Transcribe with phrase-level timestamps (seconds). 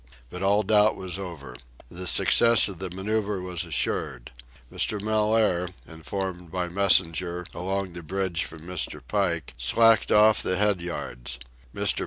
[0.31, 1.55] But all doubt was over.
[1.87, 4.31] The success of the manoeuvre was assured.
[4.73, 4.99] Mr.
[4.99, 8.99] Mellaire, informed by messenger along the bridge from Mr.
[9.07, 11.37] Pike, slacked off the head yards.
[11.75, 11.99] Mr.